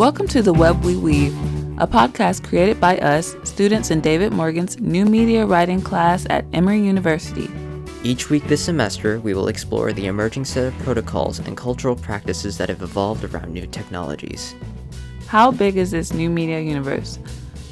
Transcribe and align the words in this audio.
Welcome 0.00 0.28
to 0.28 0.40
The 0.40 0.54
Web 0.54 0.82
We 0.82 0.96
Weave, 0.96 1.36
a 1.78 1.86
podcast 1.86 2.42
created 2.42 2.80
by 2.80 2.96
us, 3.00 3.36
students 3.44 3.90
in 3.90 4.00
David 4.00 4.32
Morgan's 4.32 4.80
new 4.80 5.04
media 5.04 5.44
writing 5.44 5.82
class 5.82 6.26
at 6.30 6.46
Emory 6.54 6.80
University. 6.80 7.50
Each 8.02 8.30
week 8.30 8.44
this 8.44 8.64
semester, 8.64 9.20
we 9.20 9.34
will 9.34 9.48
explore 9.48 9.92
the 9.92 10.06
emerging 10.06 10.46
set 10.46 10.64
of 10.64 10.78
protocols 10.78 11.38
and 11.38 11.54
cultural 11.54 11.94
practices 11.94 12.56
that 12.56 12.70
have 12.70 12.80
evolved 12.80 13.24
around 13.24 13.52
new 13.52 13.66
technologies. 13.66 14.54
How 15.26 15.50
big 15.50 15.76
is 15.76 15.90
this 15.90 16.14
new 16.14 16.30
media 16.30 16.60
universe? 16.60 17.18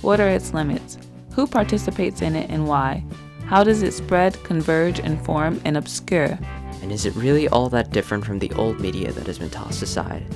What 0.03 0.21
are 0.21 0.29
its 0.29 0.53
limits? 0.53 0.99
Who 1.33 1.47
participates 1.47 2.21
in 2.21 2.37
it 2.37 2.51
and 2.51 2.69
why? 2.69 3.05
How 3.47 3.65
does 3.65 3.83
it 3.83 3.95
spread, 3.95 4.35
converge, 4.45 4.99
inform, 4.99 5.63
and 5.65 5.79
obscure? 5.79 6.39
And 6.83 6.93
is 6.93 7.07
it 7.07 7.17
really 7.17 7.49
all 7.49 7.71
that 7.71 7.91
different 7.91 8.27
from 8.27 8.39
the 8.39 8.53
old 8.53 8.81
media 8.81 9.13
that 9.13 9.27
has 9.27 9.39
been 9.39 9.49
tossed 9.49 9.81
aside? 9.81 10.27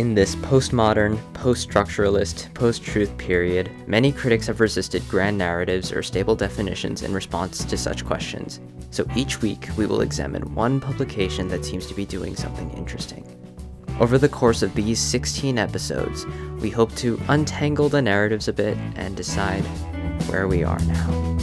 In 0.00 0.14
this 0.14 0.34
postmodern, 0.36 1.20
post 1.34 1.68
structuralist, 1.68 2.54
post 2.54 2.82
truth 2.82 3.14
period, 3.18 3.70
many 3.86 4.12
critics 4.12 4.46
have 4.46 4.58
resisted 4.58 5.06
grand 5.10 5.36
narratives 5.36 5.92
or 5.92 6.02
stable 6.02 6.34
definitions 6.34 7.02
in 7.02 7.12
response 7.12 7.66
to 7.66 7.76
such 7.76 8.06
questions. 8.06 8.60
So 8.92 9.04
each 9.14 9.42
week, 9.42 9.68
we 9.76 9.84
will 9.84 10.00
examine 10.00 10.54
one 10.54 10.80
publication 10.80 11.48
that 11.48 11.66
seems 11.66 11.84
to 11.84 11.92
be 11.92 12.06
doing 12.06 12.34
something 12.34 12.70
interesting. 12.70 13.26
Over 14.00 14.16
the 14.16 14.30
course 14.30 14.62
of 14.62 14.74
these 14.74 14.98
16 14.98 15.58
episodes, 15.58 16.24
we 16.60 16.70
hope 16.70 16.94
to 16.94 17.20
untangle 17.28 17.90
the 17.90 18.00
narratives 18.00 18.48
a 18.48 18.54
bit 18.54 18.78
and 18.96 19.14
decide 19.14 19.64
where 20.30 20.48
we 20.48 20.64
are 20.64 20.78
now. 20.78 21.36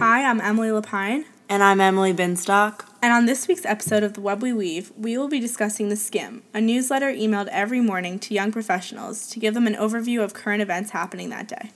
Hi, 0.00 0.24
I'm 0.24 0.40
Emily 0.40 0.70
Lapine. 0.70 1.24
And 1.52 1.62
I'm 1.62 1.82
Emily 1.82 2.14
Binstock. 2.14 2.86
And 3.02 3.12
on 3.12 3.26
this 3.26 3.46
week's 3.46 3.66
episode 3.66 4.02
of 4.02 4.14
The 4.14 4.22
Web 4.22 4.40
We 4.40 4.54
Weave, 4.54 4.90
we 4.96 5.18
will 5.18 5.28
be 5.28 5.38
discussing 5.38 5.90
The 5.90 5.96
Skimm, 5.96 6.40
a 6.54 6.62
newsletter 6.62 7.12
emailed 7.12 7.48
every 7.48 7.82
morning 7.82 8.18
to 8.20 8.32
young 8.32 8.50
professionals 8.50 9.28
to 9.28 9.38
give 9.38 9.52
them 9.52 9.66
an 9.66 9.74
overview 9.74 10.24
of 10.24 10.32
current 10.32 10.62
events 10.62 10.92
happening 10.92 11.28
that 11.28 11.48
day. 11.48 11.70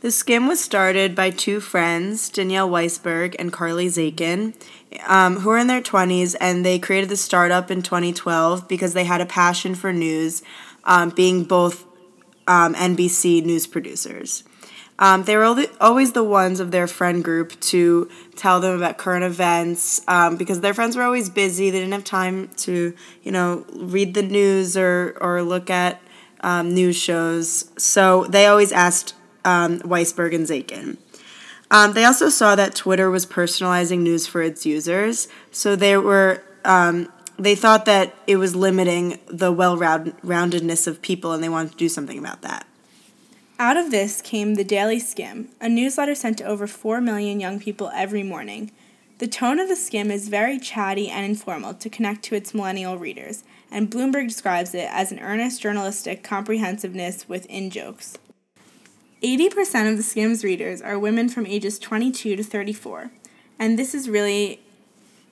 The 0.00 0.08
Skimm 0.08 0.46
was 0.48 0.62
started 0.62 1.14
by 1.14 1.30
two 1.30 1.60
friends, 1.60 2.28
Danielle 2.28 2.68
Weisberg 2.68 3.34
and 3.38 3.50
Carly 3.50 3.86
Zakin, 3.86 4.52
um, 5.06 5.40
who 5.40 5.48
are 5.48 5.56
in 5.56 5.66
their 5.66 5.80
20s, 5.80 6.36
and 6.38 6.62
they 6.62 6.78
created 6.78 7.08
the 7.08 7.16
startup 7.16 7.70
in 7.70 7.80
2012 7.80 8.68
because 8.68 8.92
they 8.92 9.04
had 9.04 9.22
a 9.22 9.26
passion 9.26 9.74
for 9.74 9.94
news, 9.94 10.42
um, 10.84 11.08
being 11.08 11.44
both 11.44 11.86
um, 12.46 12.74
NBC 12.74 13.42
news 13.42 13.66
producers. 13.66 14.44
Um, 14.98 15.24
they 15.24 15.36
were 15.36 15.66
always 15.80 16.12
the 16.12 16.22
ones 16.22 16.60
of 16.60 16.70
their 16.70 16.86
friend 16.86 17.24
group 17.24 17.58
to 17.60 18.08
tell 18.36 18.60
them 18.60 18.76
about 18.76 18.96
current 18.96 19.24
events 19.24 20.00
um, 20.06 20.36
because 20.36 20.60
their 20.60 20.74
friends 20.74 20.96
were 20.96 21.02
always 21.02 21.28
busy. 21.28 21.70
They 21.70 21.80
didn't 21.80 21.92
have 21.92 22.04
time 22.04 22.48
to, 22.58 22.94
you 23.22 23.32
know, 23.32 23.64
read 23.74 24.14
the 24.14 24.22
news 24.22 24.76
or, 24.76 25.18
or 25.20 25.42
look 25.42 25.68
at 25.68 26.00
um, 26.40 26.72
news 26.72 26.96
shows. 26.96 27.70
So 27.76 28.24
they 28.26 28.46
always 28.46 28.70
asked 28.70 29.14
um, 29.44 29.80
Weisberg 29.80 30.34
and 30.34 30.46
Zakin. 30.46 30.96
Um, 31.70 31.94
they 31.94 32.04
also 32.04 32.28
saw 32.28 32.54
that 32.54 32.76
Twitter 32.76 33.10
was 33.10 33.26
personalizing 33.26 34.00
news 34.00 34.26
for 34.28 34.42
its 34.42 34.64
users. 34.64 35.26
So 35.50 35.74
they 35.74 35.96
were 35.96 36.42
um, 36.64 37.08
they 37.38 37.54
thought 37.56 37.84
that 37.86 38.14
it 38.26 38.36
was 38.36 38.54
limiting 38.54 39.18
the 39.26 39.50
well 39.50 39.76
roundedness 39.76 40.86
of 40.86 41.02
people 41.02 41.32
and 41.32 41.42
they 41.42 41.48
wanted 41.48 41.72
to 41.72 41.78
do 41.78 41.88
something 41.88 42.18
about 42.18 42.42
that. 42.42 42.66
Out 43.58 43.76
of 43.76 43.92
this 43.92 44.20
came 44.20 44.56
the 44.56 44.64
Daily 44.64 44.98
Skimm, 44.98 45.46
a 45.60 45.68
newsletter 45.68 46.16
sent 46.16 46.38
to 46.38 46.44
over 46.44 46.66
4 46.66 47.00
million 47.00 47.38
young 47.38 47.60
people 47.60 47.88
every 47.94 48.24
morning. 48.24 48.72
The 49.18 49.28
tone 49.28 49.60
of 49.60 49.68
the 49.68 49.76
Skimm 49.76 50.10
is 50.10 50.26
very 50.26 50.58
chatty 50.58 51.08
and 51.08 51.24
informal 51.24 51.72
to 51.74 51.88
connect 51.88 52.24
to 52.24 52.34
its 52.34 52.52
millennial 52.52 52.98
readers, 52.98 53.44
and 53.70 53.88
Bloomberg 53.88 54.26
describes 54.26 54.74
it 54.74 54.88
as 54.90 55.12
an 55.12 55.20
earnest 55.20 55.62
journalistic 55.62 56.24
comprehensiveness 56.24 57.28
with 57.28 57.46
in 57.46 57.70
jokes. 57.70 58.18
80% 59.22 59.88
of 59.88 59.96
the 59.98 60.02
Skimm's 60.02 60.42
readers 60.42 60.82
are 60.82 60.98
women 60.98 61.28
from 61.28 61.46
ages 61.46 61.78
22 61.78 62.34
to 62.34 62.42
34, 62.42 63.12
and 63.60 63.78
this 63.78 63.94
is 63.94 64.08
really 64.08 64.60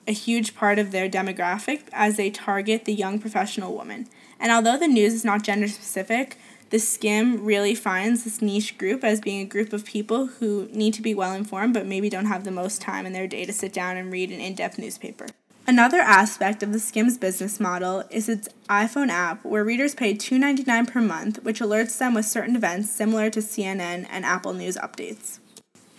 a 0.07 0.13
huge 0.13 0.55
part 0.55 0.79
of 0.79 0.91
their 0.91 1.09
demographic 1.09 1.81
as 1.91 2.15
they 2.15 2.29
target 2.29 2.85
the 2.85 2.93
young 2.93 3.19
professional 3.19 3.73
woman. 3.73 4.07
And 4.39 4.51
although 4.51 4.77
the 4.77 4.87
news 4.87 5.13
is 5.13 5.25
not 5.25 5.43
gender 5.43 5.67
specific, 5.67 6.37
the 6.73 6.79
Skimm 6.79 7.37
really 7.45 7.75
finds 7.75 8.23
this 8.23 8.41
niche 8.41 8.79
group 8.79 9.03
as 9.03 9.21
being 9.21 9.41
a 9.41 9.45
group 9.45 9.73
of 9.73 9.85
people 9.85 10.25
who 10.25 10.67
need 10.71 10.95
to 10.95 11.03
be 11.03 11.13
well 11.13 11.33
informed 11.33 11.71
but 11.71 11.85
maybe 11.85 12.09
don't 12.09 12.25
have 12.25 12.45
the 12.45 12.49
most 12.49 12.81
time 12.81 13.05
in 13.05 13.13
their 13.13 13.27
day 13.27 13.45
to 13.45 13.53
sit 13.53 13.71
down 13.71 13.95
and 13.95 14.11
read 14.11 14.31
an 14.31 14.39
in 14.39 14.55
depth 14.55 14.79
newspaper. 14.79 15.27
Another 15.67 15.99
aspect 15.99 16.63
of 16.63 16.73
the 16.73 16.79
Skimm's 16.79 17.19
business 17.19 17.59
model 17.59 18.03
is 18.09 18.27
its 18.27 18.49
iPhone 18.69 19.09
app, 19.09 19.45
where 19.45 19.63
readers 19.63 19.93
pay 19.93 20.15
$2.99 20.15 20.87
per 20.87 20.99
month, 20.99 21.43
which 21.43 21.59
alerts 21.59 21.95
them 21.99 22.15
with 22.15 22.25
certain 22.25 22.55
events 22.55 22.89
similar 22.89 23.29
to 23.29 23.39
CNN 23.39 24.07
and 24.09 24.25
Apple 24.25 24.53
News 24.53 24.75
updates. 24.77 25.37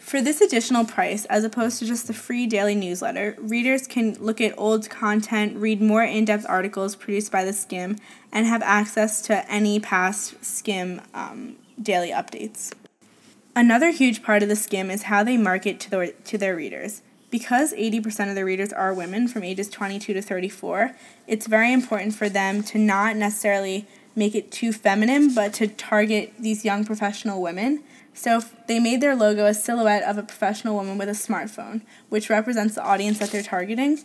For 0.05 0.21
this 0.21 0.43
additional 0.43 0.85
price, 0.85 1.25
as 1.25 1.45
opposed 1.45 1.79
to 1.79 1.87
just 1.87 2.09
the 2.09 2.13
free 2.13 2.47
daily 2.47 2.75
newsletter, 2.75 3.37
readers 3.39 3.87
can 3.87 4.13
look 4.21 4.39
at 4.39 4.53
old 4.59 4.91
content, 4.91 5.57
read 5.57 5.81
more 5.81 6.05
in 6.05 6.27
depth 6.27 6.45
articles 6.47 6.95
produced 6.95 7.33
by 7.33 7.43
the 7.43 7.53
Skimm, 7.53 7.99
and 8.31 8.47
have 8.47 8.61
access 8.61 9.23
to 9.23 9.51
any 9.51 9.81
past 9.81 10.39
Skimm 10.43 11.03
um, 11.15 11.57
daily 11.81 12.11
updates. 12.11 12.71
Another 13.57 13.93
huge 13.93 14.23
part 14.23 14.43
of 14.43 14.51
the 14.51 14.55
Skimm 14.55 14.93
is 14.93 15.05
how 15.05 15.25
they 15.25 15.39
market 15.39 15.81
to, 15.81 15.91
the, 15.91 16.15
to 16.25 16.37
their 16.37 16.55
readers. 16.55 17.01
Because 17.31 17.73
80% 17.73 18.29
of 18.29 18.35
their 18.35 18.45
readers 18.45 18.75
are 18.75 18.93
women 18.93 19.27
from 19.27 19.43
ages 19.43 19.71
22 19.71 20.13
to 20.13 20.21
34, 20.21 20.95
it's 21.27 21.47
very 21.47 21.73
important 21.73 22.15
for 22.15 22.29
them 22.29 22.63
to 22.65 22.79
not 22.79 23.17
necessarily 23.17 23.89
make 24.15 24.35
it 24.35 24.53
too 24.53 24.71
feminine, 24.71 25.35
but 25.35 25.55
to 25.55 25.67
target 25.67 26.35
these 26.39 26.63
young 26.63 26.85
professional 26.85 27.41
women 27.41 27.83
so 28.15 28.41
they 28.69 28.79
made 28.79 29.01
their 29.01 29.17
logo 29.17 29.45
a 29.45 29.55
silhouette 29.55 30.05
of 30.05 30.17
a 30.17 30.23
professional 30.23 30.75
woman 30.75 30.97
with 30.97 31.09
a 31.09 31.13
smartphone, 31.13 31.83
which 32.09 32.31
represents 32.31 32.77
the 32.77 32.85
audience 32.85 33.19
that 33.19 33.31
they're 33.31 33.43
targeting. 33.43 33.99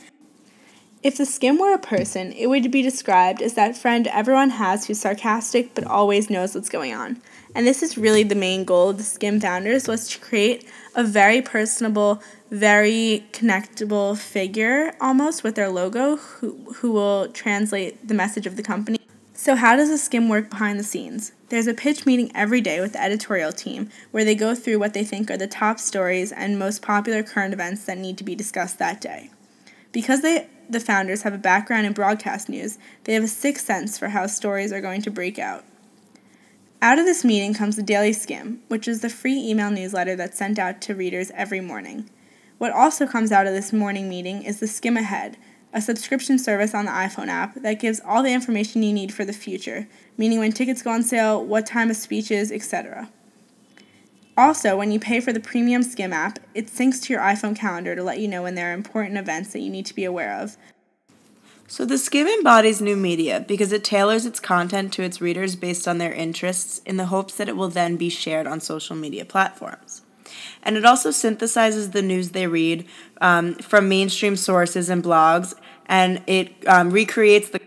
If 1.01 1.15
the 1.15 1.23
Skimm 1.23 1.57
were 1.57 1.73
a 1.73 1.79
person, 1.79 2.33
it 2.33 2.47
would 2.47 2.69
be 2.71 2.81
described 2.81 3.41
as 3.41 3.53
that 3.53 3.77
friend 3.77 4.05
everyone 4.07 4.49
has 4.49 4.85
who's 4.87 4.99
sarcastic 4.99 5.73
but 5.73 5.85
always 5.85 6.29
knows 6.29 6.53
what's 6.53 6.67
going 6.67 6.93
on. 6.93 7.21
And 7.55 7.65
this 7.65 7.81
is 7.81 7.97
really 7.97 8.23
the 8.23 8.35
main 8.35 8.65
goal 8.65 8.89
of 8.89 8.97
the 8.97 9.03
Skimm 9.03 9.41
founders 9.41 9.87
was 9.87 10.09
to 10.09 10.19
create 10.19 10.67
a 10.95 11.03
very 11.03 11.41
personable, 11.41 12.21
very 12.51 13.25
connectable 13.31 14.17
figure 14.17 14.93
almost 14.99 15.43
with 15.43 15.55
their 15.55 15.69
logo 15.69 16.17
who, 16.17 16.73
who 16.75 16.91
will 16.91 17.29
translate 17.29 18.05
the 18.05 18.13
message 18.13 18.45
of 18.45 18.57
the 18.57 18.63
company. 18.63 18.98
So 19.39 19.55
how 19.55 19.77
does 19.77 19.87
the 19.87 19.95
Skimm 19.95 20.27
work 20.27 20.49
behind 20.49 20.77
the 20.77 20.83
scenes? 20.83 21.31
There's 21.47 21.65
a 21.65 21.73
pitch 21.73 22.05
meeting 22.05 22.29
every 22.35 22.59
day 22.59 22.81
with 22.81 22.91
the 22.91 23.01
editorial 23.01 23.53
team 23.53 23.89
where 24.11 24.25
they 24.25 24.35
go 24.35 24.53
through 24.53 24.79
what 24.79 24.93
they 24.93 25.05
think 25.05 25.31
are 25.31 25.37
the 25.37 25.47
top 25.47 25.79
stories 25.79 26.33
and 26.33 26.59
most 26.59 26.81
popular 26.81 27.23
current 27.23 27.53
events 27.53 27.85
that 27.85 27.97
need 27.97 28.17
to 28.17 28.25
be 28.25 28.35
discussed 28.35 28.79
that 28.79 28.99
day. 28.99 29.29
Because 29.93 30.23
they, 30.23 30.47
the 30.69 30.81
founders 30.81 31.21
have 31.21 31.33
a 31.33 31.37
background 31.37 31.87
in 31.87 31.93
broadcast 31.93 32.49
news, 32.49 32.77
they 33.05 33.13
have 33.13 33.23
a 33.23 33.29
sixth 33.29 33.65
sense 33.65 33.97
for 33.97 34.09
how 34.09 34.27
stories 34.27 34.73
are 34.73 34.81
going 34.81 35.01
to 35.03 35.09
break 35.09 35.39
out. 35.39 35.63
Out 36.81 36.99
of 36.99 37.05
this 37.05 37.23
meeting 37.23 37.53
comes 37.53 37.77
the 37.77 37.81
Daily 37.81 38.11
Skimm, 38.11 38.57
which 38.67 38.89
is 38.89 38.99
the 38.99 39.09
free 39.09 39.37
email 39.37 39.71
newsletter 39.71 40.17
that's 40.17 40.37
sent 40.37 40.59
out 40.59 40.81
to 40.81 40.95
readers 40.95 41.31
every 41.33 41.61
morning. 41.61 42.09
What 42.57 42.73
also 42.73 43.07
comes 43.07 43.31
out 43.31 43.47
of 43.47 43.53
this 43.53 43.71
morning 43.71 44.09
meeting 44.09 44.43
is 44.43 44.59
the 44.59 44.65
Skimm 44.65 44.99
Ahead, 44.99 45.37
a 45.73 45.81
subscription 45.81 46.39
service 46.39 46.73
on 46.73 46.85
the 46.85 46.91
iPhone 46.91 47.27
app 47.27 47.55
that 47.55 47.79
gives 47.79 47.99
all 47.99 48.23
the 48.23 48.33
information 48.33 48.83
you 48.83 48.93
need 48.93 49.13
for 49.13 49.23
the 49.23 49.33
future, 49.33 49.87
meaning 50.17 50.39
when 50.39 50.51
tickets 50.51 50.81
go 50.81 50.91
on 50.91 51.03
sale, 51.03 51.43
what 51.43 51.65
time 51.65 51.89
a 51.89 51.93
speech 51.93 52.31
is, 52.31 52.51
etc. 52.51 53.09
Also, 54.35 54.77
when 54.77 54.91
you 54.91 54.99
pay 54.99 55.19
for 55.19 55.33
the 55.33 55.39
premium 55.39 55.83
Skimm 55.83 56.11
app, 56.11 56.39
it 56.55 56.67
syncs 56.67 57.03
to 57.03 57.13
your 57.13 57.21
iPhone 57.21 57.55
calendar 57.55 57.95
to 57.95 58.03
let 58.03 58.19
you 58.19 58.27
know 58.27 58.43
when 58.43 58.55
there 58.55 58.71
are 58.71 58.73
important 58.73 59.17
events 59.17 59.51
that 59.53 59.59
you 59.59 59.69
need 59.69 59.85
to 59.85 59.93
be 59.93 60.05
aware 60.05 60.33
of. 60.39 60.57
So, 61.67 61.85
the 61.85 61.95
Skimm 61.95 62.25
embodies 62.25 62.81
new 62.81 62.95
media 62.95 63.45
because 63.47 63.71
it 63.71 63.83
tailors 63.83 64.25
its 64.25 64.39
content 64.39 64.91
to 64.93 65.03
its 65.03 65.21
readers 65.21 65.55
based 65.55 65.87
on 65.87 65.99
their 65.99 66.13
interests 66.13 66.79
in 66.85 66.97
the 66.97 67.07
hopes 67.07 67.35
that 67.35 67.49
it 67.49 67.55
will 67.55 67.69
then 67.69 67.95
be 67.95 68.09
shared 68.09 68.47
on 68.47 68.59
social 68.59 68.95
media 68.95 69.23
platforms 69.23 70.01
and 70.63 70.77
it 70.77 70.85
also 70.85 71.09
synthesizes 71.09 71.91
the 71.91 72.01
news 72.01 72.31
they 72.31 72.47
read 72.47 72.85
um, 73.21 73.55
from 73.55 73.89
mainstream 73.89 74.35
sources 74.35 74.89
and 74.89 75.03
blogs, 75.03 75.53
and 75.85 76.21
it 76.27 76.53
um, 76.67 76.91
recreates 76.91 77.49
the 77.49 77.59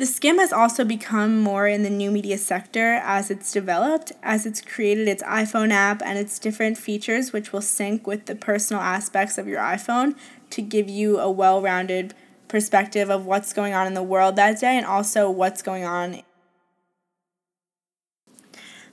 the 0.00 0.06
Skimm 0.06 0.38
has 0.38 0.50
also 0.50 0.82
become 0.82 1.42
more 1.42 1.66
in 1.66 1.82
the 1.82 1.90
new 1.90 2.10
media 2.10 2.38
sector 2.38 2.94
as 3.02 3.30
it's 3.30 3.52
developed, 3.52 4.12
as 4.22 4.46
it's 4.46 4.62
created 4.62 5.08
its 5.08 5.22
iPhone 5.24 5.72
app 5.72 6.00
and 6.02 6.18
its 6.18 6.38
different 6.38 6.78
features, 6.78 7.34
which 7.34 7.52
will 7.52 7.60
sync 7.60 8.06
with 8.06 8.24
the 8.24 8.34
personal 8.34 8.80
aspects 8.82 9.36
of 9.36 9.46
your 9.46 9.60
iPhone 9.60 10.16
to 10.50 10.62
give 10.62 10.88
you 10.88 11.18
a 11.18 11.30
well 11.30 11.60
rounded 11.60 12.14
perspective 12.48 13.10
of 13.10 13.26
what's 13.26 13.52
going 13.52 13.74
on 13.74 13.86
in 13.86 13.94
the 13.94 14.02
world 14.02 14.36
that 14.36 14.60
day 14.60 14.76
and 14.76 14.86
also 14.86 15.28
what's 15.28 15.60
going 15.60 15.84
on 15.84 16.22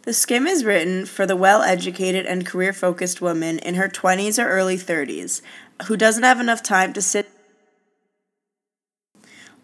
the 0.07 0.13
Skimm 0.13 0.47
is 0.47 0.63
written 0.63 1.05
for 1.05 1.25
the 1.25 1.35
well 1.35 1.63
educated 1.63 2.25
and 2.25 2.45
career 2.45 2.71
focused 2.71 3.19
woman 3.19 3.59
in 3.59 3.75
her 3.75 3.89
20s 3.89 4.41
or 4.41 4.47
early 4.47 4.77
30s, 4.77 5.41
who 5.87 5.97
doesn't 5.97 6.23
have 6.23 6.39
enough 6.39 6.63
time 6.63 6.93
to 6.93 7.01
sit. 7.01 7.29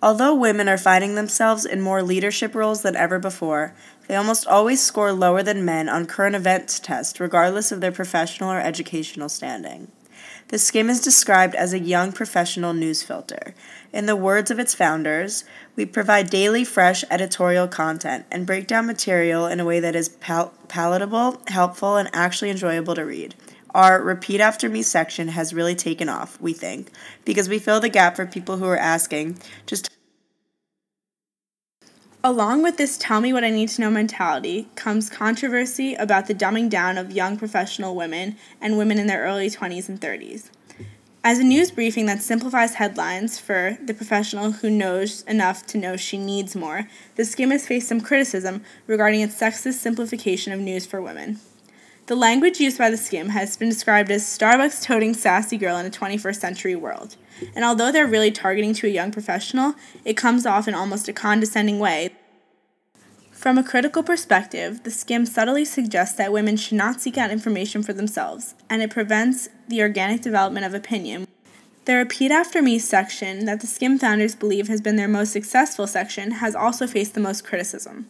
Although 0.02 0.36
women 0.36 0.68
are 0.68 0.78
finding 0.78 1.16
themselves 1.16 1.64
in 1.64 1.80
more 1.80 2.04
leadership 2.04 2.56
roles 2.56 2.82
than 2.82 2.98
ever 2.98 3.20
before, 3.20 3.74
they 4.10 4.18
almost 4.18 4.46
always 4.46 4.82
score 4.82 5.14
lower 5.14 5.44
than 5.44 5.64
men 5.64 5.88
on 5.88 6.08
current 6.08 6.36
events 6.36 6.78
tests, 6.78 7.22
regardless 7.22 7.72
of 7.72 7.80
their 7.80 7.94
professional 7.94 8.52
or 8.52 8.60
educational 8.60 9.30
standing. 9.30 9.94
The 10.50 10.58
Skimm 10.58 10.90
is 10.90 11.02
described 11.02 11.56
as 11.56 11.74
a 11.74 11.80
young 11.80 12.12
professional 12.12 12.74
news 12.74 13.02
filter. 13.02 13.56
In 13.92 14.06
the 14.06 14.16
words 14.16 14.52
of 14.52 14.60
its 14.60 14.76
founders, 14.76 15.46
we 15.76 15.86
provide 15.86 16.30
daily 16.30 16.64
fresh 16.64 17.04
editorial 17.10 17.68
content 17.68 18.26
and 18.32 18.46
break 18.46 18.68
down 18.68 18.86
material 18.86 19.48
in 19.48 19.60
a 19.60 19.66
way 19.66 19.80
that 19.80 19.96
is 19.96 20.10
pal- 20.10 20.54
palatable, 20.68 21.42
helpful, 21.48 21.96
and 21.98 22.10
actually 22.14 22.50
enjoyable 22.50 22.96
to 22.96 23.06
read. 23.06 23.36
Our 23.74 24.04
Repeat 24.04 24.40
After 24.40 24.70
Me 24.70 24.84
section 24.84 25.30
has 25.30 25.54
really 25.54 25.74
taken 25.74 26.08
off, 26.08 26.40
we 26.40 26.54
think, 26.54 26.92
because 27.26 27.50
we 27.50 27.58
fill 27.58 27.80
the 27.80 27.90
gap 27.90 28.16
for 28.16 28.26
people 28.28 28.58
who 28.58 28.66
are 28.66 28.78
asking 28.78 29.40
just 29.66 29.90
Along 32.26 32.64
with 32.64 32.78
this 32.78 32.98
tell 32.98 33.20
me 33.20 33.34
what 33.34 33.44
I 33.44 33.50
need 33.50 33.68
to 33.68 33.82
know 33.82 33.92
mentality 33.92 34.70
comes 34.76 35.10
controversy 35.10 35.94
about 35.96 36.28
the 36.28 36.34
dumbing 36.34 36.70
down 36.70 36.98
of 36.98 37.12
young 37.12 37.36
professional 37.36 37.98
women 37.98 38.38
and 38.62 38.78
women 38.78 38.98
in 38.98 39.08
their 39.08 39.24
early 39.24 39.50
20s 39.50 39.90
and 39.90 40.00
30s. 40.00 40.50
As 41.22 41.40
a 41.40 41.44
news 41.44 41.70
briefing 41.70 42.06
that 42.06 42.22
simplifies 42.22 42.76
headlines 42.76 43.40
for 43.40 43.78
the 43.84 43.94
professional 43.94 44.54
who 44.54 44.70
knows 44.70 45.24
enough 45.24 45.66
to 45.68 45.78
know 45.78 45.98
she 45.98 46.18
needs 46.18 46.56
more, 46.56 46.88
the 47.18 47.24
Skimm 47.24 47.52
has 47.52 47.68
faced 47.68 47.90
some 47.90 48.00
criticism 48.00 48.64
regarding 48.88 49.20
its 49.20 49.38
sexist 49.38 49.74
simplification 49.74 50.54
of 50.54 50.62
news 50.62 50.86
for 50.86 51.02
women. 51.02 51.42
The 52.06 52.16
language 52.16 52.60
used 52.60 52.78
by 52.78 52.90
the 52.90 52.98
Skimm 52.98 53.30
has 53.30 53.56
been 53.56 53.70
described 53.70 54.12
as 54.12 54.24
Starbucks 54.24 54.84
toting 54.84 55.14
sassy 55.14 55.58
girl 55.58 55.78
in 55.78 55.86
a 55.86 55.90
21st 55.90 56.36
century 56.36 56.76
world. 56.76 57.16
And 57.56 57.64
although 57.64 57.94
they're 57.94 58.06
really 58.06 58.32
targeting 58.32 58.74
to 58.76 58.88
a 58.88 58.90
young 58.90 59.10
professional, 59.10 59.76
it 60.04 60.18
comes 60.18 60.46
off 60.46 60.68
in 60.68 60.74
almost 60.74 61.08
a 61.08 61.14
condescending 61.14 61.80
way. 61.80 62.10
From 63.32 63.58
a 63.58 63.64
critical 63.64 64.04
perspective, 64.04 64.84
the 64.84 64.90
Skimm 64.90 65.26
subtly 65.26 65.64
suggests 65.64 66.18
that 66.18 66.34
women 66.34 66.58
should 66.58 66.78
not 66.78 67.00
seek 67.00 67.18
out 67.18 67.32
information 67.32 67.84
for 67.84 67.94
themselves, 67.94 68.54
and 68.70 68.82
it 68.82 68.90
prevents 68.90 69.48
the 69.70 69.82
organic 69.82 70.22
development 70.22 70.66
of 70.66 70.74
opinion. 70.74 71.26
The 71.86 71.96
Repeat 71.96 72.32
After 72.32 72.62
Me 72.62 72.80
section, 72.80 73.46
that 73.46 73.62
the 73.62 73.68
Skimm 73.68 74.00
founders 74.00 74.36
believe 74.36 74.68
has 74.68 74.82
been 74.82 74.98
their 74.98 75.08
most 75.08 75.32
successful 75.32 75.88
section, 75.88 76.32
has 76.32 76.54
also 76.54 76.86
faced 76.86 77.14
the 77.14 77.20
most 77.22 77.46
criticism. 77.46 78.10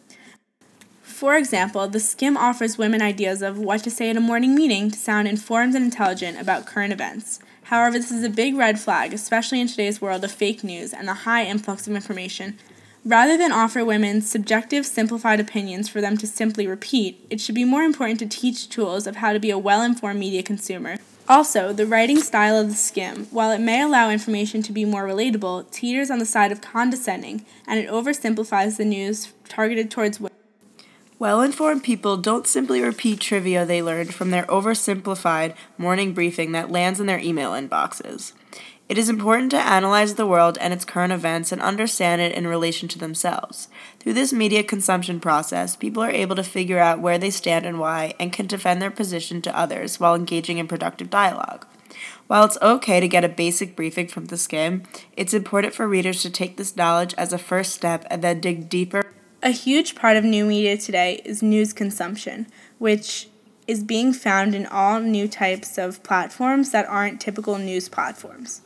For 1.14 1.36
example, 1.36 1.86
the 1.86 2.00
Skimm 2.00 2.36
offers 2.36 2.76
women 2.76 3.00
ideas 3.00 3.40
of 3.40 3.56
what 3.58 3.84
to 3.84 3.90
say 3.90 4.10
at 4.10 4.16
a 4.16 4.20
morning 4.20 4.54
meeting 4.54 4.90
to 4.90 4.98
sound 4.98 5.28
informed 5.28 5.74
and 5.76 5.84
intelligent 5.84 6.40
about 6.40 6.66
current 6.66 6.92
events. 6.92 7.38
However, 7.64 7.98
this 7.98 8.10
is 8.10 8.24
a 8.24 8.28
big 8.28 8.56
red 8.56 8.80
flag, 8.80 9.14
especially 9.14 9.60
in 9.60 9.68
today's 9.68 10.02
world 10.02 10.24
of 10.24 10.32
fake 10.32 10.64
news 10.64 10.92
and 10.92 11.06
the 11.06 11.22
high 11.24 11.44
influx 11.44 11.86
of 11.86 11.94
information 11.94 12.58
Rather 13.06 13.36
than 13.36 13.52
offer 13.52 13.84
women 13.84 14.22
subjective, 14.22 14.86
simplified 14.86 15.38
opinions 15.38 15.90
for 15.90 16.00
them 16.00 16.16
to 16.16 16.26
simply 16.26 16.66
repeat, 16.66 17.22
it 17.28 17.38
should 17.38 17.54
be 17.54 17.64
more 17.64 17.82
important 17.82 18.18
to 18.18 18.26
teach 18.26 18.70
tools 18.70 19.06
of 19.06 19.16
how 19.16 19.34
to 19.34 19.38
be 19.38 19.50
a 19.50 19.58
well 19.58 19.82
informed 19.82 20.18
media 20.18 20.42
consumer. 20.42 20.96
Also, 21.28 21.74
the 21.74 21.86
writing 21.86 22.18
style 22.18 22.56
of 22.56 22.68
the 22.68 22.74
Skimm, 22.74 23.30
while 23.30 23.50
it 23.50 23.60
may 23.60 23.82
allow 23.82 24.08
information 24.08 24.62
to 24.62 24.72
be 24.72 24.86
more 24.86 25.04
relatable, 25.04 25.70
teeters 25.70 26.10
on 26.10 26.18
the 26.18 26.24
side 26.24 26.50
of 26.50 26.62
condescending, 26.62 27.44
and 27.66 27.78
it 27.78 27.90
oversimplifies 27.90 28.78
the 28.78 28.86
news 28.86 29.32
targeted 29.50 29.90
towards 29.90 30.18
women. 30.18 30.33
Well 31.16 31.42
informed 31.42 31.84
people 31.84 32.16
don't 32.16 32.46
simply 32.46 32.82
repeat 32.82 33.20
trivia 33.20 33.64
they 33.64 33.82
learned 33.82 34.12
from 34.12 34.30
their 34.30 34.42
oversimplified 34.44 35.54
morning 35.78 36.12
briefing 36.12 36.50
that 36.52 36.72
lands 36.72 36.98
in 36.98 37.06
their 37.06 37.20
email 37.20 37.52
inboxes. 37.52 38.32
It 38.88 38.98
is 38.98 39.08
important 39.08 39.52
to 39.52 39.56
analyze 39.58 40.16
the 40.16 40.26
world 40.26 40.58
and 40.60 40.74
its 40.74 40.84
current 40.84 41.12
events 41.12 41.52
and 41.52 41.62
understand 41.62 42.20
it 42.20 42.34
in 42.34 42.48
relation 42.48 42.88
to 42.88 42.98
themselves. 42.98 43.68
Through 44.00 44.14
this 44.14 44.32
media 44.32 44.64
consumption 44.64 45.20
process, 45.20 45.76
people 45.76 46.02
are 46.02 46.10
able 46.10 46.36
to 46.36 46.42
figure 46.42 46.80
out 46.80 47.00
where 47.00 47.16
they 47.16 47.30
stand 47.30 47.64
and 47.64 47.78
why, 47.78 48.14
and 48.18 48.32
can 48.32 48.46
defend 48.46 48.82
their 48.82 48.90
position 48.90 49.40
to 49.42 49.56
others 49.56 49.98
while 49.98 50.14
engaging 50.14 50.58
in 50.58 50.68
productive 50.68 51.08
dialogue. 51.10 51.64
While 52.26 52.44
it's 52.44 52.58
okay 52.60 53.00
to 53.00 53.08
get 53.08 53.24
a 53.24 53.28
basic 53.28 53.76
briefing 53.76 54.08
from 54.08 54.26
the 54.26 54.36
Skimm, 54.36 54.84
it's 55.16 55.32
important 55.32 55.74
for 55.74 55.86
readers 55.86 56.20
to 56.22 56.30
take 56.30 56.56
this 56.56 56.76
knowledge 56.76 57.14
as 57.16 57.32
a 57.32 57.38
first 57.38 57.72
step 57.72 58.04
and 58.10 58.20
then 58.20 58.40
dig 58.40 58.68
deeper. 58.68 59.03
A 59.44 59.50
huge 59.50 59.94
part 59.94 60.16
of 60.16 60.24
new 60.24 60.46
media 60.46 60.78
today 60.78 61.20
is 61.22 61.42
news 61.42 61.74
consumption, 61.74 62.46
which 62.78 63.28
is 63.66 63.82
being 63.82 64.14
found 64.14 64.54
in 64.54 64.64
all 64.64 65.00
new 65.00 65.28
types 65.28 65.76
of 65.76 66.02
platforms 66.02 66.70
that 66.70 66.88
aren't 66.88 67.20
typical 67.20 67.58
news 67.58 67.90
platforms. 67.90 68.62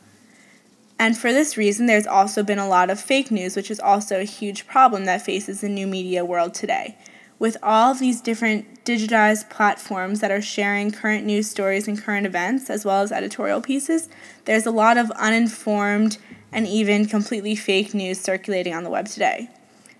And 0.97 1.17
for 1.17 1.33
this 1.33 1.57
reason, 1.57 1.87
there's 1.87 2.07
also 2.07 2.43
been 2.43 2.59
a 2.59 2.67
lot 2.67 2.89
of 2.89 2.97
fake 2.97 3.29
news, 3.29 3.57
which 3.57 3.69
is 3.69 3.81
also 3.81 4.21
a 4.21 4.23
huge 4.23 4.67
problem 4.67 5.03
that 5.03 5.21
faces 5.21 5.59
the 5.59 5.67
new 5.67 5.85
media 5.85 6.23
world 6.23 6.53
today. 6.53 6.97
With 7.39 7.57
all 7.61 7.93
these 7.93 8.21
different 8.21 8.85
digitized 8.85 9.49
platforms 9.49 10.21
that 10.21 10.31
are 10.31 10.41
sharing 10.41 10.91
current 10.91 11.25
news 11.25 11.49
stories 11.49 11.89
and 11.89 12.01
current 12.01 12.25
events, 12.25 12.69
as 12.69 12.85
well 12.85 13.01
as 13.01 13.11
editorial 13.11 13.59
pieces, 13.59 14.07
there's 14.45 14.65
a 14.65 14.71
lot 14.71 14.97
of 14.97 15.11
uninformed 15.11 16.19
and 16.53 16.65
even 16.65 17.05
completely 17.05 17.53
fake 17.53 17.93
news 17.93 18.21
circulating 18.21 18.73
on 18.73 18.85
the 18.85 18.89
web 18.89 19.07
today. 19.07 19.49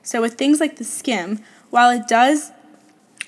So, 0.09 0.21
with 0.21 0.39
things 0.39 0.59
like 0.59 0.77
the 0.77 0.83
Skimm, 0.83 1.39
while 1.69 1.91
it 1.91 2.07
does 2.07 2.51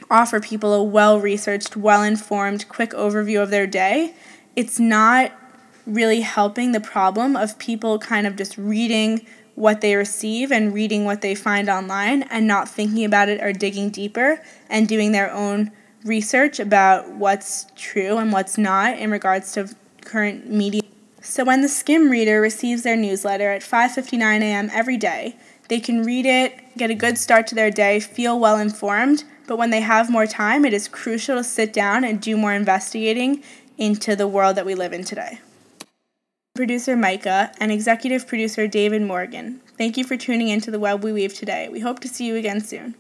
offer 0.10 0.40
people 0.40 0.74
a 0.74 0.82
well 0.82 1.20
researched, 1.20 1.78
well 1.78 2.02
informed, 2.02 2.68
quick 2.70 2.90
overview 2.90 3.40
of 3.40 3.52
their 3.52 3.68
day, 3.68 4.16
it's 4.56 4.80
not 4.80 5.32
really 5.86 6.22
helping 6.22 6.72
the 6.72 6.80
problem 6.80 7.36
of 7.36 7.60
people 7.60 8.00
kind 8.00 8.26
of 8.26 8.36
just 8.36 8.58
reading 8.58 9.24
what 9.54 9.82
they 9.82 9.96
receive 9.96 10.52
and 10.52 10.74
reading 10.74 11.06
what 11.06 11.22
they 11.22 11.36
find 11.36 11.70
online 11.70 12.24
and 12.24 12.48
not 12.48 12.68
thinking 12.68 13.06
about 13.06 13.30
it 13.30 13.40
or 13.44 13.54
digging 13.54 13.92
deeper 13.92 14.42
and 14.68 14.88
doing 14.88 15.12
their 15.12 15.32
own 15.32 15.70
research 16.04 16.60
about 16.60 17.12
what's 17.12 17.68
true 17.76 18.18
and 18.18 18.34
what's 18.34 18.58
not 18.58 18.98
in 18.98 19.12
regards 19.12 19.52
to 19.52 19.70
current 20.04 20.50
media. 20.50 20.82
So 21.22 21.46
when 21.46 21.62
the 21.62 21.68
Skimm 21.68 22.10
reader 22.10 22.42
receives 22.42 22.82
their 22.82 22.98
newsletter 22.98 23.52
at 23.52 23.62
5:59 23.62 24.42
a.m. 24.42 24.72
every 24.74 24.98
day, 24.98 25.36
they 25.72 25.80
can 25.80 26.04
read 26.04 26.26
it, 26.26 26.54
get 26.76 26.90
a 26.90 26.94
good 26.94 27.18
start 27.18 27.48
to 27.48 27.56
their 27.56 27.72
day, 27.72 28.02
feel 28.02 28.38
well 28.38 28.58
informed, 28.58 29.24
but 29.48 29.58
when 29.58 29.70
they 29.70 29.80
have 29.80 30.10
more 30.10 30.28
time, 30.28 30.66
it 30.66 30.74
is 30.74 30.90
crucial 30.90 31.38
to 31.38 31.46
sit 31.46 31.72
down 31.72 32.04
and 32.04 32.20
do 32.20 32.36
more 32.36 32.52
investigating 32.52 33.42
into 33.78 34.14
the 34.14 34.28
world 34.28 34.58
that 34.58 34.66
we 34.66 34.76
live 34.76 34.92
in 34.92 35.06
today 35.06 35.40
producer 36.54 36.98
Micah, 36.98 37.52
and 37.60 37.72
executive 37.72 38.28
producer 38.28 38.68
David 38.68 39.02
Morgan. 39.02 39.62
Thank 39.78 39.96
you 39.96 40.04
for 40.04 40.18
tuning 40.18 40.50
in 40.50 40.60
to 40.62 40.70
the 40.70 40.78
Web 40.78 41.02
We 41.02 41.14
Weave 41.14 41.34
today. 41.34 41.70
We 41.70 41.80
hope 41.80 42.00
to 42.02 42.10
see 42.10 42.28
you 42.28 42.36
again 42.36 42.60
soon. 42.60 42.94